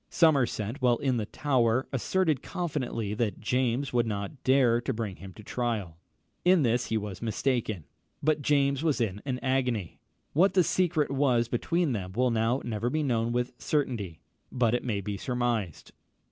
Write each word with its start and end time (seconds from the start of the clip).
Somerset, 0.09 0.81
while 0.81 0.97
in 0.97 1.17
the 1.17 1.27
Tower, 1.27 1.87
asserted 1.93 2.41
confidently 2.41 3.13
that 3.13 3.39
James 3.39 3.93
would 3.93 4.07
not 4.07 4.43
dare 4.43 4.81
to 4.81 4.91
bring 4.93 5.17
him 5.17 5.31
to 5.33 5.43
trial. 5.43 5.95
In 6.43 6.63
this 6.63 6.87
he 6.87 6.97
was 6.97 7.21
mistaken; 7.21 7.83
but 8.23 8.41
James 8.41 8.81
was 8.83 8.99
in 8.99 9.21
an 9.25 9.37
agony. 9.43 9.99
What 10.33 10.55
the 10.55 10.63
secret 10.63 11.11
was 11.11 11.47
between 11.47 11.91
them 11.91 12.13
will 12.13 12.31
now 12.31 12.63
never 12.65 12.89
be 12.89 13.03
known 13.03 13.31
with 13.31 13.53
certainty; 13.59 14.21
but 14.51 14.73
it 14.73 14.83
may 14.83 15.01
be 15.01 15.17
surmised. 15.17 15.91